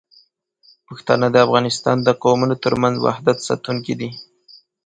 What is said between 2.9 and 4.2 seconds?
وحدت ساتونکي دي.